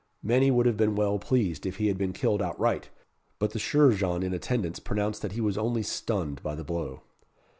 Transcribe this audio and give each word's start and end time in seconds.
Many 0.23 0.49
would 0.49 0.65
have 0.65 0.77
been 0.77 0.95
well 0.95 1.19
pleased 1.19 1.63
if 1.63 1.75
he 1.75 1.85
had 1.85 1.95
been 1.99 2.11
killed 2.11 2.41
outright, 2.41 2.89
but 3.37 3.51
the 3.51 3.59
chirurgeon 3.59 4.23
in 4.23 4.33
attendance 4.33 4.79
pronounced 4.79 5.21
that 5.21 5.33
he 5.33 5.41
was 5.41 5.59
only 5.59 5.83
stunned 5.83 6.41
by 6.41 6.55
the 6.55 6.63
blow. 6.63 7.03